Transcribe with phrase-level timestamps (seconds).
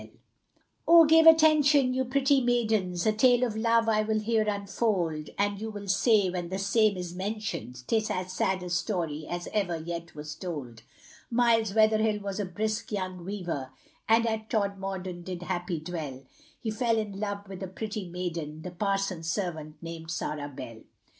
[0.87, 5.61] Oh give attention, you pretty maidens, A tale of love I will here unfold, And
[5.61, 9.77] you will say, when the same is mentioned, 'Tis as sad a story as ever
[9.77, 10.81] yet was told;
[11.29, 13.69] Miles Weatherhill was a brisk young weaver,
[14.09, 16.23] And at Todmorden did happy dwell,
[16.59, 20.81] He fell in love with a pretty maiden, The parson's servant named Sarah Bell.